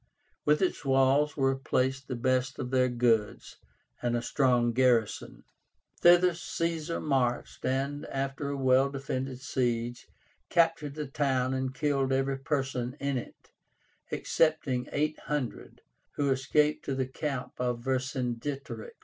[0.45, 3.57] Within its walls were placed the best of their goods
[4.01, 5.43] and a strong garrison.
[5.99, 10.07] Thither Caesar marched, and, after a well defended siege,
[10.49, 13.51] captured the town and killed every person in it,
[14.09, 15.81] excepting eight hundred,
[16.15, 18.93] who escaped to the camp of Vercingetorix.